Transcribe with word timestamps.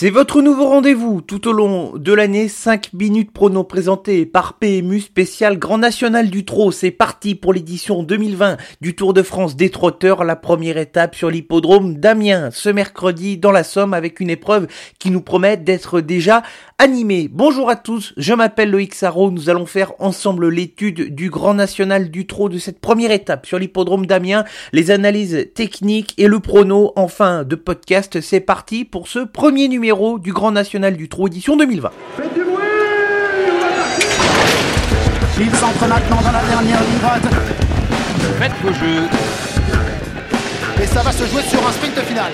C'est 0.00 0.08
votre 0.08 0.40
nouveau 0.40 0.66
rendez-vous 0.66 1.20
tout 1.20 1.46
au 1.46 1.52
long 1.52 1.92
de 1.94 2.14
l'année, 2.14 2.48
5 2.48 2.94
minutes 2.94 3.32
pronos 3.32 3.64
présentés 3.64 4.24
par 4.24 4.54
PMU 4.54 4.98
spécial 4.98 5.58
Grand 5.58 5.76
National 5.76 6.30
du 6.30 6.46
Trot. 6.46 6.72
C'est 6.72 6.90
parti 6.90 7.34
pour 7.34 7.52
l'édition 7.52 8.02
2020 8.02 8.56
du 8.80 8.96
Tour 8.96 9.12
de 9.12 9.22
France 9.22 9.56
des 9.56 9.68
trotteurs, 9.68 10.24
la 10.24 10.36
première 10.36 10.78
étape 10.78 11.14
sur 11.14 11.28
l'hippodrome 11.28 11.98
d'Amiens 11.98 12.48
ce 12.50 12.70
mercredi 12.70 13.36
dans 13.36 13.52
la 13.52 13.62
Somme 13.62 13.92
avec 13.92 14.20
une 14.20 14.30
épreuve 14.30 14.68
qui 14.98 15.10
nous 15.10 15.20
promet 15.20 15.58
d'être 15.58 16.00
déjà 16.00 16.44
animée. 16.78 17.28
Bonjour 17.30 17.68
à 17.68 17.76
tous, 17.76 18.14
je 18.16 18.32
m'appelle 18.32 18.70
Loïc 18.70 18.94
Sarro, 18.94 19.30
nous 19.30 19.50
allons 19.50 19.66
faire 19.66 19.92
ensemble 19.98 20.48
l'étude 20.48 21.14
du 21.14 21.28
Grand 21.28 21.52
National 21.52 22.10
du 22.10 22.26
Trot 22.26 22.48
de 22.48 22.56
cette 22.56 22.80
première 22.80 23.10
étape 23.10 23.44
sur 23.44 23.58
l'hippodrome 23.58 24.06
d'Amiens, 24.06 24.46
les 24.72 24.90
analyses 24.90 25.48
techniques 25.54 26.14
et 26.16 26.26
le 26.26 26.40
prono 26.40 26.94
en 26.96 27.06
fin 27.06 27.44
de 27.44 27.54
podcast. 27.54 28.22
C'est 28.22 28.40
parti 28.40 28.86
pour 28.86 29.06
ce 29.06 29.18
premier 29.18 29.68
numéro 29.68 29.89
numéro 29.90 30.20
du 30.20 30.32
Grand 30.32 30.52
National 30.52 30.96
du 30.96 31.08
Trot 31.08 31.26
édition 31.26 31.56
2020. 31.56 31.90
Faites 32.16 32.32
du 32.32 32.44
bruit 32.44 32.62
Il 35.40 35.50
s'entre 35.56 35.88
maintenant 35.88 36.22
dans 36.22 36.30
la 36.30 36.44
dernière 36.44 36.80
ligne 36.80 36.98
droite. 37.00 37.22
Faites 38.38 38.52
vos 38.62 38.72
jeux. 38.72 39.08
Et 40.80 40.86
ça 40.86 41.02
va 41.02 41.10
se 41.10 41.24
jouer 41.26 41.42
sur 41.42 41.66
un 41.66 41.72
sprint 41.72 41.98
final. 42.06 42.32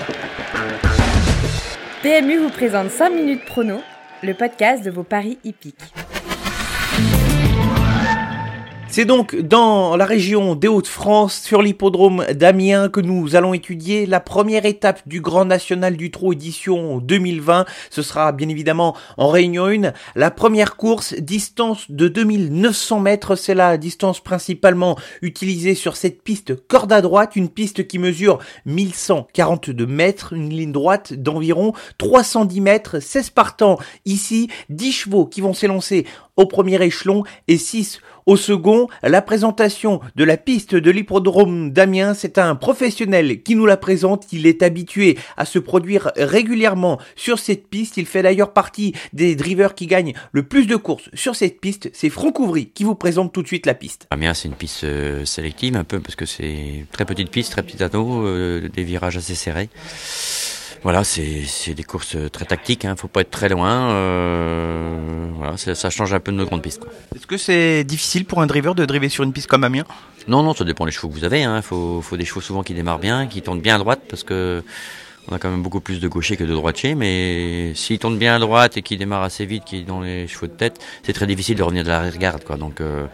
PMU 2.03 2.37
vous 2.37 2.49
présente 2.49 2.91
5 2.91 3.09
minutes 3.09 3.45
prono, 3.45 3.81
le 4.21 4.35
podcast 4.35 4.83
de 4.83 4.91
vos 4.91 5.03
paris 5.03 5.39
hippiques. 5.43 5.96
C'est 8.97 9.05
donc 9.05 9.35
dans 9.35 9.95
la 9.95 10.05
région 10.05 10.55
des 10.55 10.67
Hauts-de-France, 10.67 11.39
sur 11.39 11.61
l'hippodrome 11.61 12.25
d'Amiens, 12.33 12.89
que 12.89 12.99
nous 12.99 13.35
allons 13.35 13.53
étudier 13.53 14.07
la 14.07 14.19
première 14.19 14.65
étape 14.65 15.07
du 15.07 15.21
Grand 15.21 15.45
National 15.45 15.95
du 15.97 16.09
Trot 16.09 16.33
édition 16.33 16.97
2020. 16.97 17.65
Ce 17.91 18.01
sera 18.01 18.31
bien 18.31 18.49
évidemment 18.49 18.97
en 19.17 19.27
Réunion 19.27 19.67
1. 19.67 19.93
La 20.15 20.31
première 20.31 20.77
course, 20.77 21.13
distance 21.13 21.91
de 21.91 22.07
2900 22.07 22.99
mètres, 22.99 23.35
c'est 23.35 23.53
la 23.53 23.77
distance 23.77 24.19
principalement 24.19 24.97
utilisée 25.21 25.75
sur 25.75 25.95
cette 25.95 26.23
piste 26.23 26.55
corde 26.67 26.91
à 26.91 27.01
droite, 27.01 27.35
une 27.35 27.49
piste 27.49 27.85
qui 27.85 27.99
mesure 27.99 28.39
1142 28.65 29.85
mètres, 29.85 30.33
une 30.33 30.49
ligne 30.49 30.71
droite 30.71 31.13
d'environ 31.13 31.73
310 31.99 32.61
mètres, 32.61 32.99
16 32.99 33.29
partants 33.29 33.77
ici, 34.05 34.49
10 34.69 34.91
chevaux 34.91 35.27
qui 35.27 35.41
vont 35.41 35.53
s'élancer 35.53 36.07
au 36.37 36.45
premier 36.45 36.81
échelon 36.81 37.23
et 37.47 37.57
6 37.57 37.99
au 38.27 38.35
second. 38.35 38.87
La 39.01 39.23
présentation 39.23 39.99
de 40.15 40.23
la 40.23 40.37
piste 40.37 40.75
de 40.75 40.91
l'hippodrome 40.91 41.71
d'Amiens, 41.71 42.13
c'est 42.13 42.37
un 42.37 42.55
professionnel 42.55 43.41
qui 43.41 43.55
nous 43.55 43.65
la 43.65 43.77
présente. 43.77 44.31
Il 44.31 44.45
est 44.45 44.61
habitué 44.61 45.17
à 45.35 45.45
se 45.45 45.57
produire 45.59 46.11
régulièrement 46.15 46.99
sur 47.15 47.39
cette 47.39 47.67
piste. 47.67 47.97
Il 47.97 48.05
fait 48.05 48.21
d'ailleurs 48.21 48.53
partie 48.53 48.93
des 49.13 49.35
drivers 49.35 49.73
qui 49.73 49.87
gagnent 49.87 50.13
le 50.31 50.43
plus 50.43 50.67
de 50.67 50.75
courses 50.75 51.09
sur 51.13 51.35
cette 51.35 51.59
piste. 51.59 51.89
C'est 51.93 52.09
Franck 52.09 52.39
Ouvry 52.39 52.67
qui 52.67 52.83
vous 52.83 52.95
présente 52.95 53.33
tout 53.33 53.41
de 53.41 53.47
suite 53.47 53.65
la 53.65 53.73
piste. 53.73 54.07
Amiens, 54.11 54.33
c'est 54.33 54.47
une 54.47 54.53
piste 54.53 54.83
euh, 54.83 55.25
sélective 55.25 55.75
un 55.75 55.83
peu 55.83 55.99
parce 55.99 56.15
que 56.15 56.25
c'est 56.25 56.85
très 56.91 57.05
petite 57.05 57.31
piste, 57.31 57.53
très 57.53 57.63
petit 57.63 57.81
anneau, 57.83 58.25
euh, 58.25 58.69
des 58.69 58.83
virages 58.83 59.17
assez 59.17 59.35
serrés. 59.35 59.69
Voilà, 60.83 61.03
c'est 61.03 61.73
des 61.73 61.83
courses 61.83 62.15
très 62.31 62.45
tactiques, 62.45 62.83
il 62.83 62.87
hein. 62.87 62.91
ne 62.91 62.97
faut 62.97 63.07
pas 63.07 63.21
être 63.21 63.31
très 63.31 63.49
loin. 63.49 63.91
Euh, 63.91 65.29
voilà, 65.35 65.57
ça 65.57 65.89
change 65.89 66.13
un 66.13 66.19
peu 66.19 66.31
de 66.31 66.37
nos 66.37 66.45
grandes 66.45 66.61
pistes. 66.61 66.83
Est-ce 67.15 67.27
que 67.27 67.37
c'est 67.37 67.83
difficile 67.83 68.25
pour 68.25 68.41
un 68.41 68.47
driver 68.47 68.75
de 68.75 68.85
driver 68.85 69.09
sur 69.09 69.23
une 69.23 69.33
piste 69.33 69.47
comme 69.47 69.63
Amiens 69.63 69.85
Non, 70.27 70.43
non, 70.43 70.53
ça 70.53 70.63
dépend 70.63 70.85
des 70.85 70.91
chevaux 70.91 71.09
que 71.09 71.13
vous 71.13 71.23
avez. 71.23 71.41
Il 71.41 71.43
hein. 71.43 71.61
faut, 71.61 72.01
faut, 72.01 72.17
des 72.17 72.25
chevaux 72.25 72.41
souvent 72.41 72.63
qui 72.63 72.73
démarrent 72.73 72.99
bien, 72.99 73.27
qui 73.27 73.41
tournent 73.41 73.61
bien 73.61 73.75
à 73.75 73.79
droite, 73.79 74.01
parce 74.09 74.23
que 74.23 74.63
on 75.29 75.35
a 75.35 75.39
quand 75.39 75.49
même 75.49 75.61
beaucoup 75.61 75.81
plus 75.81 75.99
de 75.99 76.07
gauchers 76.07 76.37
que 76.37 76.45
de 76.45 76.53
droitiers, 76.53 76.95
mais 76.95 77.73
s'ils 77.75 77.99
tournent 77.99 78.17
bien 78.17 78.35
à 78.35 78.39
droite 78.39 78.77
et 78.77 78.81
qu'ils 78.81 78.97
démarrent 78.97 79.23
assez 79.23 79.45
vite, 79.45 79.65
qui 79.65 79.83
dans 79.83 79.99
les 79.99 80.27
chevaux 80.27 80.47
de 80.47 80.53
tête, 80.53 80.79
c'est 81.03 81.13
très 81.13 81.27
difficile 81.27 81.57
de 81.57 81.63
revenir 81.63 81.83
de 81.83 81.89
la 81.89 82.09
garde, 82.11 82.43
quoi. 82.43 82.55
Donc 82.55 82.79
euh, 82.79 83.07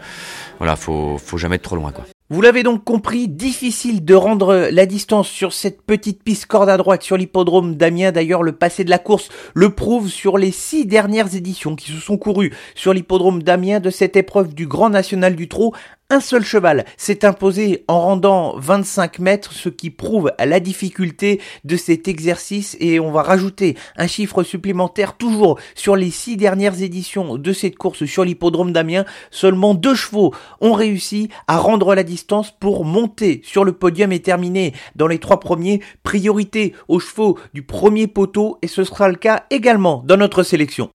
voilà, 0.58 0.76
faut, 0.76 1.18
faut 1.18 1.38
jamais 1.38 1.56
être 1.56 1.62
trop 1.62 1.76
loin, 1.76 1.90
quoi. 1.90 2.04
Vous 2.30 2.40
l'avez 2.40 2.62
donc 2.62 2.84
compris, 2.84 3.28
difficile 3.28 4.02
de 4.02 4.14
rendre 4.14 4.70
la 4.70 4.86
distance 4.86 5.28
sur 5.28 5.52
cette 5.52 5.82
petite 5.82 6.22
piste 6.22 6.46
corde 6.46 6.70
à 6.70 6.78
droite 6.78 7.02
sur 7.02 7.18
l'hippodrome 7.18 7.74
d'Amiens. 7.76 8.12
D'ailleurs, 8.12 8.42
le 8.42 8.52
passé 8.52 8.82
de 8.82 8.88
la 8.88 8.98
course 8.98 9.28
le 9.52 9.74
prouve 9.74 10.08
sur 10.08 10.38
les 10.38 10.50
six 10.50 10.86
dernières 10.86 11.36
éditions 11.36 11.76
qui 11.76 11.92
se 11.92 11.98
sont 11.98 12.16
courues 12.16 12.54
sur 12.74 12.94
l'hippodrome 12.94 13.42
d'Amiens 13.42 13.78
de 13.78 13.90
cette 13.90 14.16
épreuve 14.16 14.54
du 14.54 14.66
Grand 14.66 14.88
National 14.88 15.36
du 15.36 15.48
Trot. 15.48 15.74
Un 16.10 16.20
seul 16.20 16.44
cheval 16.44 16.84
s'est 16.98 17.24
imposé 17.24 17.84
en 17.88 18.00
rendant 18.00 18.58
25 18.58 19.18
mètres, 19.20 19.52
ce 19.52 19.70
qui 19.70 19.90
prouve 19.90 20.32
la 20.38 20.60
difficulté 20.60 21.40
de 21.64 21.76
cet 21.76 22.08
exercice 22.08 22.76
et 22.78 23.00
on 23.00 23.10
va 23.10 23.22
rajouter 23.22 23.74
un 23.96 24.06
chiffre 24.06 24.42
supplémentaire 24.42 25.16
toujours 25.16 25.58
sur 25.74 25.96
les 25.96 26.10
six 26.10 26.36
dernières 26.36 26.82
éditions 26.82 27.38
de 27.38 27.52
cette 27.54 27.76
course 27.76 28.04
sur 28.04 28.22
l'hippodrome 28.22 28.72
d'Amiens. 28.72 29.06
Seulement 29.30 29.74
deux 29.74 29.94
chevaux 29.94 30.34
ont 30.60 30.74
réussi 30.74 31.30
à 31.48 31.56
rendre 31.56 31.94
la 31.94 32.02
distance 32.02 32.13
pour 32.60 32.84
monter 32.84 33.40
sur 33.44 33.64
le 33.64 33.72
podium 33.72 34.12
et 34.12 34.20
terminer 34.20 34.74
dans 34.96 35.06
les 35.06 35.18
trois 35.18 35.40
premiers. 35.40 35.80
Priorité 36.02 36.74
aux 36.88 37.00
chevaux 37.00 37.38
du 37.52 37.62
premier 37.62 38.06
poteau 38.06 38.58
et 38.62 38.68
ce 38.68 38.84
sera 38.84 39.08
le 39.08 39.16
cas 39.16 39.44
également 39.50 40.02
dans 40.06 40.16
notre 40.16 40.42
sélection. 40.42 40.90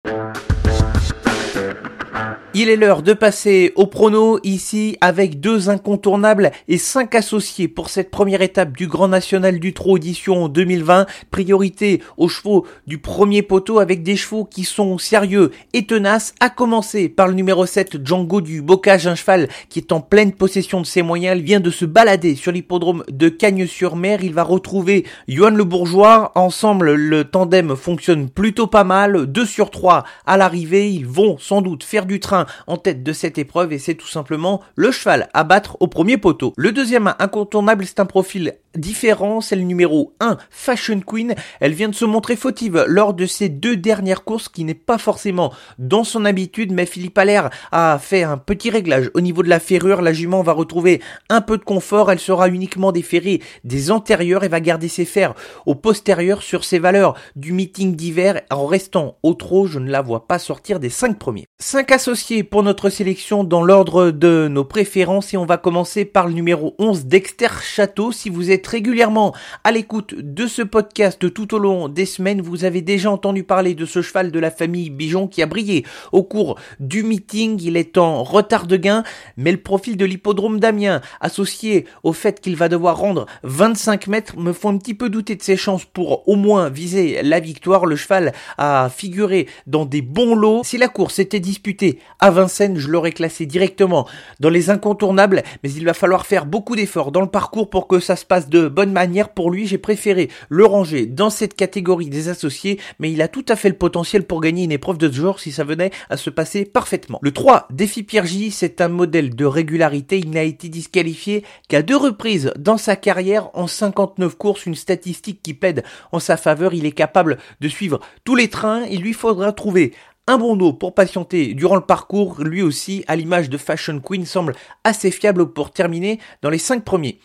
Il 2.58 2.70
est 2.70 2.76
l'heure 2.76 3.02
de 3.02 3.12
passer 3.12 3.74
au 3.76 3.86
prono 3.86 4.40
ici 4.42 4.96
avec 5.02 5.40
deux 5.40 5.68
incontournables 5.68 6.52
et 6.68 6.78
cinq 6.78 7.14
associés 7.14 7.68
pour 7.68 7.90
cette 7.90 8.10
première 8.10 8.40
étape 8.40 8.74
du 8.74 8.86
Grand 8.86 9.08
National 9.08 9.60
du 9.60 9.74
Trot 9.74 9.98
édition 9.98 10.48
2020. 10.48 11.04
Priorité 11.30 12.00
aux 12.16 12.28
chevaux 12.28 12.66
du 12.86 12.96
premier 12.96 13.42
poteau 13.42 13.78
avec 13.78 14.02
des 14.02 14.16
chevaux 14.16 14.46
qui 14.46 14.64
sont 14.64 14.96
sérieux 14.96 15.50
et 15.74 15.84
tenaces, 15.84 16.34
à 16.40 16.48
commencer 16.48 17.10
par 17.10 17.28
le 17.28 17.34
numéro 17.34 17.66
7 17.66 18.02
Django 18.02 18.40
du 18.40 18.62
Bocage, 18.62 19.06
un 19.06 19.16
cheval 19.16 19.48
qui 19.68 19.80
est 19.80 19.92
en 19.92 20.00
pleine 20.00 20.32
possession 20.32 20.80
de 20.80 20.86
ses 20.86 21.02
moyens. 21.02 21.36
Il 21.36 21.44
vient 21.44 21.60
de 21.60 21.70
se 21.70 21.84
balader 21.84 22.36
sur 22.36 22.52
l'hippodrome 22.52 23.04
de 23.10 23.28
Cagnes-sur-Mer. 23.28 24.24
Il 24.24 24.32
va 24.32 24.44
retrouver 24.44 25.04
Johan 25.28 25.50
Le 25.50 25.64
Bourgeois. 25.64 26.32
Ensemble, 26.34 26.94
le 26.94 27.24
tandem 27.24 27.76
fonctionne 27.76 28.30
plutôt 28.30 28.66
pas 28.66 28.84
mal. 28.84 29.26
2 29.26 29.44
sur 29.44 29.70
3 29.70 30.04
à 30.24 30.38
l'arrivée. 30.38 30.90
Ils 30.90 31.06
vont 31.06 31.36
sans 31.36 31.60
doute 31.60 31.84
faire 31.84 32.06
du 32.06 32.18
train 32.18 32.45
en 32.66 32.76
tête 32.76 33.02
de 33.02 33.12
cette 33.12 33.38
épreuve 33.38 33.72
et 33.72 33.78
c'est 33.78 33.94
tout 33.94 34.06
simplement 34.06 34.62
le 34.74 34.90
cheval 34.90 35.28
à 35.34 35.44
battre 35.44 35.76
au 35.80 35.86
premier 35.86 36.16
poteau. 36.16 36.52
Le 36.56 36.72
deuxième 36.72 37.14
incontournable, 37.18 37.84
c'est 37.86 38.00
un 38.00 38.06
profil 38.06 38.54
différent, 38.76 39.40
c'est 39.40 39.56
le 39.56 39.62
numéro 39.62 40.14
1, 40.20 40.36
Fashion 40.50 41.00
Queen. 41.00 41.34
Elle 41.60 41.72
vient 41.72 41.88
de 41.88 41.94
se 41.94 42.04
montrer 42.04 42.36
fautive 42.36 42.84
lors 42.86 43.14
de 43.14 43.26
ses 43.26 43.48
deux 43.48 43.76
dernières 43.76 44.24
courses 44.24 44.48
qui 44.48 44.64
n'est 44.64 44.74
pas 44.74 44.98
forcément 44.98 45.52
dans 45.78 46.04
son 46.04 46.24
habitude, 46.24 46.72
mais 46.72 46.86
Philippe 46.86 47.18
Allaire 47.18 47.50
a 47.72 47.98
fait 47.98 48.22
un 48.22 48.38
petit 48.38 48.70
réglage 48.70 49.10
au 49.14 49.20
niveau 49.20 49.42
de 49.42 49.48
la 49.48 49.60
ferrure. 49.60 50.02
La 50.02 50.12
jument 50.12 50.42
va 50.42 50.52
retrouver 50.52 51.00
un 51.28 51.40
peu 51.40 51.58
de 51.58 51.64
confort, 51.64 52.10
elle 52.10 52.18
sera 52.18 52.48
uniquement 52.48 52.92
déférée 52.92 53.42
des 53.64 53.90
antérieurs 53.90 54.44
et 54.44 54.48
va 54.48 54.60
garder 54.60 54.88
ses 54.88 55.04
fers 55.04 55.34
au 55.64 55.74
postérieur 55.74 56.42
sur 56.42 56.64
ses 56.64 56.78
valeurs 56.78 57.14
du 57.34 57.52
meeting 57.52 57.96
d'hiver 57.96 58.42
en 58.50 58.66
restant 58.66 59.16
au 59.22 59.34
trot, 59.34 59.66
je 59.66 59.78
ne 59.78 59.90
la 59.90 60.02
vois 60.02 60.26
pas 60.26 60.38
sortir 60.38 60.80
des 60.80 60.90
5 60.90 61.18
premiers. 61.18 61.46
5 61.58 61.90
associés 61.92 62.35
pour 62.42 62.62
notre 62.62 62.90
sélection 62.90 63.44
dans 63.44 63.62
l'ordre 63.62 64.10
de 64.10 64.48
nos 64.48 64.64
préférences 64.64 65.32
et 65.32 65.36
on 65.36 65.46
va 65.46 65.56
commencer 65.56 66.04
par 66.04 66.26
le 66.26 66.34
numéro 66.34 66.74
11 66.78 67.06
Dexter 67.06 67.48
Château. 67.62 68.12
Si 68.12 68.30
vous 68.30 68.50
êtes 68.50 68.66
régulièrement 68.66 69.34
à 69.64 69.72
l'écoute 69.72 70.14
de 70.14 70.46
ce 70.46 70.62
podcast 70.62 71.32
tout 71.32 71.54
au 71.54 71.58
long 71.58 71.88
des 71.88 72.04
semaines, 72.04 72.40
vous 72.40 72.64
avez 72.64 72.82
déjà 72.82 73.10
entendu 73.10 73.44
parler 73.44 73.74
de 73.74 73.86
ce 73.86 74.02
cheval 74.02 74.30
de 74.30 74.38
la 74.38 74.50
famille 74.50 74.90
Bijon 74.90 75.28
qui 75.28 75.42
a 75.42 75.46
brillé 75.46 75.84
au 76.12 76.22
cours 76.22 76.58
du 76.80 77.02
meeting. 77.02 77.60
Il 77.62 77.76
est 77.76 77.96
en 77.96 78.22
retard 78.22 78.66
de 78.66 78.76
gain, 78.76 79.04
mais 79.36 79.52
le 79.52 79.58
profil 79.58 79.96
de 79.96 80.04
l'hippodrome 80.04 80.60
d'Amiens, 80.60 81.00
associé 81.20 81.86
au 82.02 82.12
fait 82.12 82.40
qu'il 82.40 82.56
va 82.56 82.68
devoir 82.68 82.98
rendre 82.98 83.26
25 83.44 84.08
mètres, 84.08 84.38
me 84.38 84.52
font 84.52 84.70
un 84.70 84.78
petit 84.78 84.94
peu 84.94 85.08
douter 85.08 85.36
de 85.36 85.42
ses 85.42 85.56
chances 85.56 85.84
pour 85.84 86.28
au 86.28 86.36
moins 86.36 86.68
viser 86.68 87.22
la 87.22 87.40
victoire. 87.40 87.86
Le 87.86 87.96
cheval 87.96 88.32
a 88.58 88.90
figuré 88.94 89.46
dans 89.66 89.84
des 89.84 90.02
bons 90.02 90.34
lots. 90.34 90.62
Si 90.64 90.76
la 90.76 90.88
course 90.88 91.18
était 91.18 91.40
disputée 91.40 91.98
à 92.18 92.25
Vincennes, 92.30 92.78
je 92.78 92.88
l'aurais 92.88 93.12
classé 93.12 93.46
directement 93.46 94.06
dans 94.40 94.50
les 94.50 94.70
incontournables, 94.70 95.42
mais 95.62 95.72
il 95.72 95.84
va 95.84 95.94
falloir 95.94 96.26
faire 96.26 96.46
beaucoup 96.46 96.76
d'efforts 96.76 97.12
dans 97.12 97.20
le 97.20 97.26
parcours 97.26 97.70
pour 97.70 97.88
que 97.88 98.00
ça 98.00 98.16
se 98.16 98.24
passe 98.24 98.48
de 98.48 98.68
bonne 98.68 98.92
manière 98.92 99.30
pour 99.30 99.50
lui. 99.50 99.66
J'ai 99.66 99.78
préféré 99.78 100.28
le 100.48 100.66
ranger 100.66 101.06
dans 101.06 101.30
cette 101.30 101.54
catégorie 101.54 102.10
des 102.10 102.28
associés, 102.28 102.78
mais 102.98 103.10
il 103.10 103.22
a 103.22 103.28
tout 103.28 103.44
à 103.48 103.56
fait 103.56 103.68
le 103.68 103.76
potentiel 103.76 104.24
pour 104.24 104.40
gagner 104.40 104.64
une 104.64 104.72
épreuve 104.72 104.98
de 104.98 105.10
ce 105.10 105.16
genre 105.16 105.40
si 105.40 105.52
ça 105.52 105.64
venait 105.64 105.90
à 106.10 106.16
se 106.16 106.30
passer 106.30 106.64
parfaitement. 106.64 107.18
Le 107.22 107.32
3, 107.32 107.68
Défi 107.70 108.02
Pierre 108.02 108.26
c'est 108.50 108.80
un 108.80 108.88
modèle 108.88 109.34
de 109.34 109.44
régularité. 109.44 110.18
Il 110.18 110.30
n'a 110.30 110.42
été 110.42 110.68
disqualifié 110.68 111.44
qu'à 111.68 111.82
deux 111.82 111.96
reprises 111.96 112.52
dans 112.58 112.76
sa 112.76 112.96
carrière 112.96 113.50
en 113.54 113.66
59 113.66 114.36
courses, 114.36 114.66
une 114.66 114.74
statistique 114.74 115.40
qui 115.42 115.54
plaide 115.54 115.84
en 116.12 116.18
sa 116.18 116.36
faveur. 116.36 116.74
Il 116.74 116.86
est 116.86 116.92
capable 116.92 117.38
de 117.60 117.68
suivre 117.68 118.00
tous 118.24 118.34
les 118.34 118.48
trains. 118.48 118.84
Il 118.90 119.00
lui 119.00 119.12
faudra 119.12 119.52
trouver 119.52 119.92
un 120.28 120.38
bon 120.38 120.56
dos 120.56 120.72
pour 120.72 120.92
patienter 120.92 121.54
durant 121.54 121.76
le 121.76 121.82
parcours, 121.82 122.42
lui 122.42 122.60
aussi, 122.60 123.04
à 123.06 123.14
l'image 123.14 123.48
de 123.48 123.56
Fashion 123.56 124.00
Queen, 124.00 124.26
semble 124.26 124.54
assez 124.82 125.12
fiable 125.12 125.52
pour 125.52 125.70
terminer 125.70 126.18
dans 126.42 126.50
les 126.50 126.58
5 126.58 126.84
premiers. 126.84 127.20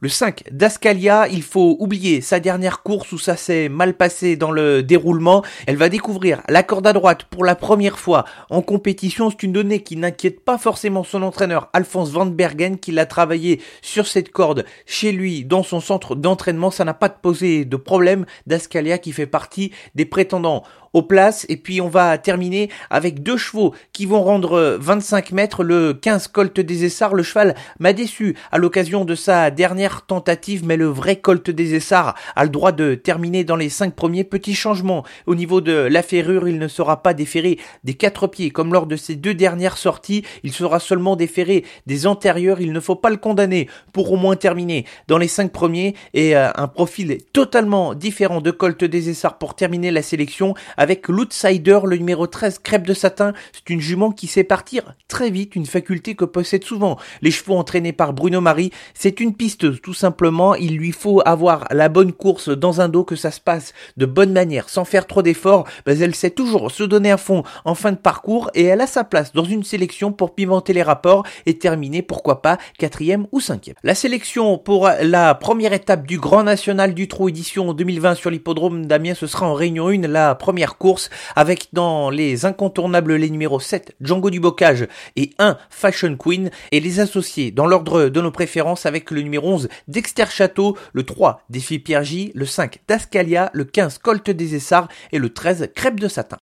Le 0.00 0.08
5 0.08 0.44
d'Ascalia, 0.52 1.26
il 1.26 1.42
faut 1.42 1.76
oublier 1.80 2.20
sa 2.20 2.38
dernière 2.38 2.84
course 2.84 3.10
où 3.10 3.18
ça 3.18 3.36
s'est 3.36 3.68
mal 3.68 3.94
passé 3.94 4.36
dans 4.36 4.52
le 4.52 4.84
déroulement. 4.84 5.42
Elle 5.66 5.76
va 5.76 5.88
découvrir 5.88 6.40
la 6.48 6.62
corde 6.62 6.86
à 6.86 6.92
droite 6.92 7.24
pour 7.24 7.44
la 7.44 7.56
première 7.56 7.98
fois 7.98 8.24
en 8.48 8.62
compétition. 8.62 9.28
C'est 9.28 9.42
une 9.42 9.52
donnée 9.52 9.82
qui 9.82 9.96
n'inquiète 9.96 10.44
pas 10.44 10.56
forcément 10.56 11.02
son 11.02 11.22
entraîneur 11.22 11.68
Alphonse 11.72 12.12
Van 12.12 12.26
Bergen 12.26 12.78
qui 12.78 12.92
l'a 12.92 13.06
travaillé 13.06 13.60
sur 13.82 14.06
cette 14.06 14.30
corde 14.30 14.64
chez 14.86 15.10
lui 15.10 15.44
dans 15.44 15.64
son 15.64 15.80
centre 15.80 16.14
d'entraînement. 16.14 16.70
Ça 16.70 16.84
n'a 16.84 16.94
pas 16.94 17.08
posé 17.08 17.64
de 17.64 17.76
problème 17.76 18.24
d'Ascalia 18.46 18.98
qui 18.98 19.10
fait 19.10 19.26
partie 19.26 19.72
des 19.96 20.04
prétendants 20.04 20.62
aux 20.92 21.02
places. 21.02 21.46
Et 21.48 21.56
puis 21.56 21.80
on 21.80 21.88
va 21.88 22.18
terminer 22.18 22.70
avec 22.90 23.22
deux 23.22 23.36
chevaux 23.36 23.74
qui 23.92 24.06
vont 24.06 24.22
rendre 24.22 24.78
25 24.80 25.32
mètres. 25.32 25.64
Le 25.64 25.94
15 25.94 26.28
Colt 26.28 26.60
des 26.60 26.84
Essarts, 26.84 27.14
le 27.14 27.22
cheval 27.22 27.54
m'a 27.78 27.92
déçu 27.92 28.36
à 28.52 28.58
l'occasion 28.58 29.04
de 29.04 29.14
sa 29.14 29.50
dernière 29.50 30.02
tentative, 30.06 30.64
mais 30.64 30.76
le 30.76 30.86
vrai 30.86 31.16
Colt 31.16 31.50
des 31.50 31.74
Essarts 31.74 32.14
a 32.36 32.44
le 32.44 32.50
droit 32.50 32.72
de 32.72 32.94
terminer 32.94 33.44
dans 33.44 33.56
les 33.56 33.68
5 33.68 33.94
premiers. 33.94 34.24
Petit 34.24 34.54
changement 34.54 35.04
au 35.26 35.34
niveau 35.34 35.60
de 35.60 35.72
la 35.72 36.02
ferrure, 36.02 36.48
il 36.48 36.58
ne 36.58 36.68
sera 36.68 37.02
pas 37.02 37.14
déféré 37.14 37.58
des 37.84 37.94
quatre 37.94 38.26
pieds 38.26 38.50
comme 38.50 38.72
lors 38.72 38.86
de 38.86 38.96
ses 38.96 39.16
deux 39.16 39.34
dernières 39.34 39.78
sorties. 39.78 40.24
Il 40.42 40.52
sera 40.52 40.80
seulement 40.80 41.16
déféré 41.16 41.64
des 41.86 42.06
antérieurs. 42.06 42.60
Il 42.60 42.72
ne 42.72 42.80
faut 42.80 42.96
pas 42.96 43.10
le 43.10 43.16
condamner 43.16 43.68
pour 43.92 44.12
au 44.12 44.16
moins 44.16 44.36
terminer 44.36 44.84
dans 45.06 45.18
les 45.18 45.28
5 45.28 45.52
premiers 45.52 45.94
et 46.14 46.36
euh, 46.36 46.50
un 46.54 46.68
profil 46.68 47.18
totalement 47.32 47.94
différent 47.94 48.40
de 48.40 48.50
Colt 48.50 48.84
des 48.84 49.10
Essarts 49.10 49.38
pour 49.38 49.54
terminer 49.54 49.90
la 49.90 50.02
sélection 50.02 50.54
avec 50.78 51.08
l'outsider, 51.08 51.80
le 51.84 51.96
numéro 51.96 52.26
13, 52.26 52.60
crêpe 52.60 52.86
de 52.86 52.94
satin. 52.94 53.34
C'est 53.52 53.68
une 53.68 53.80
jument 53.80 54.12
qui 54.12 54.28
sait 54.28 54.44
partir 54.44 54.94
très 55.08 55.30
vite, 55.30 55.56
une 55.56 55.66
faculté 55.66 56.14
que 56.14 56.24
possèdent 56.24 56.64
souvent 56.64 56.96
les 57.20 57.30
chevaux 57.30 57.56
entraînés 57.56 57.92
par 57.92 58.14
Bruno 58.14 58.40
Marie. 58.40 58.70
C'est 58.94 59.20
une 59.20 59.34
piste, 59.34 59.82
tout 59.82 59.92
simplement. 59.92 60.54
Il 60.54 60.76
lui 60.76 60.92
faut 60.92 61.20
avoir 61.26 61.66
la 61.70 61.88
bonne 61.88 62.12
course 62.12 62.48
dans 62.48 62.80
un 62.80 62.88
dos, 62.88 63.04
que 63.04 63.16
ça 63.16 63.30
se 63.30 63.40
passe 63.40 63.74
de 63.96 64.06
bonne 64.06 64.32
manière, 64.32 64.68
sans 64.68 64.84
faire 64.84 65.06
trop 65.06 65.22
d'efforts. 65.22 65.66
Elle 65.84 66.14
sait 66.14 66.30
toujours 66.30 66.70
se 66.70 66.84
donner 66.84 67.10
à 67.10 67.16
fond 67.16 67.42
en 67.64 67.74
fin 67.74 67.92
de 67.92 67.96
parcours 67.96 68.50
et 68.54 68.64
elle 68.64 68.80
a 68.80 68.86
sa 68.86 69.04
place 69.04 69.32
dans 69.32 69.44
une 69.44 69.64
sélection 69.64 70.12
pour 70.12 70.34
pimenter 70.34 70.72
les 70.72 70.82
rapports 70.82 71.26
et 71.46 71.58
terminer, 71.58 72.02
pourquoi 72.02 72.40
pas, 72.40 72.56
quatrième 72.78 73.26
ou 73.32 73.40
cinquième. 73.40 73.74
La 73.82 73.96
sélection 73.96 74.58
pour 74.58 74.88
la 75.02 75.34
première 75.34 75.72
étape 75.72 76.06
du 76.06 76.18
Grand 76.18 76.44
National 76.44 76.94
du 76.94 77.08
Trot 77.08 77.28
édition 77.28 77.72
2020 77.72 78.14
sur 78.14 78.30
l'hippodrome 78.30 78.86
d'Amiens, 78.86 79.14
ce 79.14 79.26
sera 79.26 79.48
en 79.48 79.54
Réunion 79.54 79.88
1, 79.88 80.06
la 80.06 80.36
première 80.36 80.67
course 80.76 81.10
avec 81.36 81.68
dans 81.72 82.10
les 82.10 82.44
incontournables 82.44 83.14
les 83.14 83.30
numéros 83.30 83.60
7 83.60 83.96
Django 84.00 84.30
du 84.30 84.40
Bocage 84.40 84.86
et 85.16 85.30
1 85.38 85.56
Fashion 85.70 86.16
Queen 86.16 86.50
et 86.72 86.80
les 86.80 87.00
associés 87.00 87.50
dans 87.50 87.66
l'ordre 87.66 88.08
de 88.08 88.20
nos 88.20 88.30
préférences 88.30 88.86
avec 88.86 89.10
le 89.10 89.22
numéro 89.22 89.48
11 89.48 89.68
Dexter 89.88 90.26
Château, 90.30 90.76
le 90.92 91.04
3 91.04 91.42
Défi 91.48 91.78
Pierre 91.78 92.04
J, 92.04 92.32
le 92.34 92.44
5 92.44 92.80
Dascalia, 92.88 93.50
le 93.52 93.64
15 93.64 93.98
Colt 93.98 94.30
des 94.30 94.54
Essarts 94.54 94.88
et 95.12 95.18
le 95.18 95.32
13 95.32 95.70
Crêpe 95.74 96.00
de 96.00 96.08
Satin. 96.08 96.38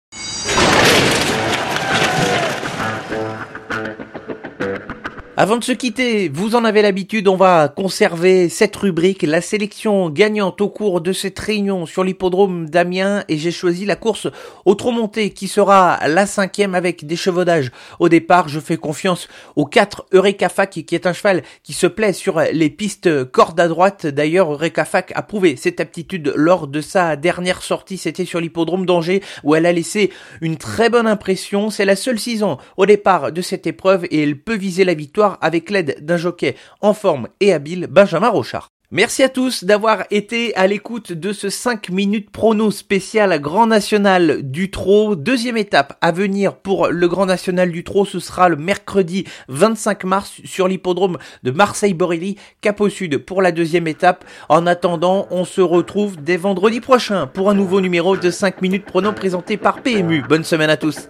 Avant 5.35 5.57
de 5.57 5.63
se 5.63 5.71
quitter, 5.71 6.30
vous 6.30 6.53
en 6.53 6.63
avez 6.63 6.83
l'habitude, 6.83 7.27
on 7.27 7.35
va 7.35 7.68
conserver 7.68 8.50
cette 8.50 8.75
rubrique, 8.75 9.24
la 9.24 9.41
sélection 9.41 10.12
gagnante 10.12 10.62
au 10.62 10.69
cours 10.69 11.01
de 11.01 11.12
cette 11.12 11.39
réunion 11.39 11.88
sur 11.88 12.03
l'hippodrome 12.03 12.69
d'Amiens 12.69 13.24
et 13.27 13.39
j'ai 13.39 13.50
choisi 13.50 13.85
la 13.85 13.95
course 13.95 14.27
au 14.65 14.75
trop 14.75 14.91
monté 14.91 15.31
qui 15.31 15.47
sera 15.47 15.97
la 16.07 16.27
cinquième 16.27 16.75
avec 16.75 17.07
des 17.07 17.15
chevaudages. 17.15 17.71
Au 18.00 18.09
départ, 18.09 18.47
je 18.47 18.59
fais 18.59 18.77
confiance 18.77 19.27
au 19.56 19.65
4 19.65 20.06
Eureka 20.13 20.50
Fac 20.50 20.69
qui 20.69 20.94
est 20.94 21.07
un 21.07 21.13
cheval 21.13 21.41
qui 21.63 21.74
se 21.74 21.88
plaît 21.88 22.13
sur 22.13 22.39
les 22.39 22.69
pistes 22.69 23.24
corde 23.31 23.59
à 23.59 23.68
droite. 23.68 24.06
D'ailleurs, 24.06 24.53
Eureka 24.53 24.86
Fac 24.86 25.13
a 25.15 25.24
prouvé 25.24 25.56
cette 25.56 25.79
aptitude 25.79 26.31
lors 26.36 26.68
de 26.68 26.79
sa 26.79 27.15
dernière 27.15 27.63
sortie, 27.63 27.97
c'était 27.97 28.25
sur 28.25 28.39
l'hippodrome 28.39 28.86
d'Angers 28.86 29.24
où 29.44 29.56
elle 29.56 29.65
a 29.65 29.74
laissé 29.74 30.12
une 30.41 30.57
très 30.57 30.91
bonne 30.91 31.07
impression. 31.07 31.71
C'est 31.71 31.86
la 31.86 31.95
seule 31.95 32.19
saison 32.19 32.59
au 32.77 32.86
départ 32.86 33.31
de 33.31 33.41
cette 33.41 33.65
épreuve 33.65 34.06
et 34.12 34.21
elle 34.21 34.38
peut 34.38 34.57
viser 34.57 34.83
la 34.83 34.94
victoire 34.94 35.23
avec 35.42 35.70
l'aide 35.70 35.98
d'un 36.02 36.18
jockey 36.18 36.56
en 36.81 36.94
forme 36.94 37.28
et 37.40 37.54
habile, 37.54 37.88
Benjamin 37.90 38.30
Rochard. 38.30 38.70
Merci 38.96 39.24
à 39.24 39.30
tous 39.30 39.64
d'avoir 39.64 40.04
été 40.12 40.56
à 40.56 40.68
l'écoute 40.68 41.14
de 41.14 41.34
ce 41.34 41.50
5 41.50 41.90
minutes 41.90 42.30
prono 42.30 42.70
spécial 42.70 43.42
Grand 43.42 43.66
National 43.66 44.44
du 44.44 44.70
Trot. 44.70 45.16
Deuxième 45.16 45.58
étape 45.58 45.98
à 46.00 46.12
venir 46.12 46.58
pour 46.58 46.90
le 46.90 47.08
Grand 47.08 47.25
National 47.25 47.72
du 47.72 47.84
Trot, 47.84 48.06
ce 48.06 48.20
sera 48.20 48.50
le 48.50 48.56
mercredi 48.56 49.25
25 49.48 50.04
mars 50.04 50.34
sur 50.46 50.68
l'hippodrome 50.68 51.18
de 51.42 51.50
Marseille-Borelli, 51.50 52.38
Cap 52.62 52.81
au 52.81 52.90
Sud 52.90 53.18
pour 53.18 53.42
la 53.42 53.52
deuxième 53.52 53.88
étape. 53.88 54.25
En 54.48 54.68
attendant, 54.68 55.25
on 55.31 55.44
se 55.44 55.62
retrouve 55.62 56.22
dès 56.22 56.38
vendredi 56.38 56.80
prochain 56.80 57.25
pour 57.25 57.50
un 57.50 57.56
nouveau 57.56 57.81
numéro 57.81 58.16
de 58.16 58.30
5 58.30 58.62
minutes 58.62 58.86
prono 58.86 59.12
présenté 59.12 59.58
par 59.58 59.81
PMU. 59.81 60.22
Bonne 60.30 60.44
semaine 60.44 60.70
à 60.70 60.78
tous. 60.78 61.10